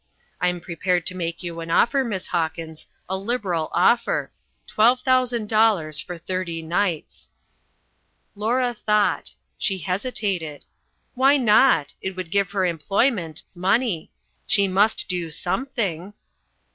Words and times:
I'm 0.41 0.59
prepared 0.61 1.05
to 1.05 1.15
make 1.15 1.43
you 1.43 1.59
an 1.59 1.69
offer, 1.69 2.03
Miss 2.03 2.25
Hawkins, 2.25 2.87
a 3.07 3.15
liberal 3.15 3.69
offer, 3.71 4.31
twelve 4.65 5.01
thousand 5.01 5.47
dollars 5.47 5.99
for 5.99 6.17
thirty 6.17 6.63
nights." 6.63 7.29
Laura 8.33 8.73
thought. 8.73 9.35
She 9.59 9.77
hesitated. 9.77 10.65
Why 11.13 11.37
not? 11.37 11.93
It 12.01 12.15
would 12.15 12.31
give 12.31 12.49
her 12.49 12.65
employment, 12.65 13.43
money. 13.53 14.09
She 14.47 14.67
must 14.67 15.07
do 15.07 15.29
something. 15.29 16.13